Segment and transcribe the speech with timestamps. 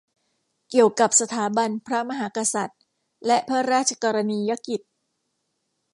[0.69, 2.81] เกี่ยวกับสถาบันพระมหากษัตริย์
[3.27, 4.81] และพระราชกรณียกิจ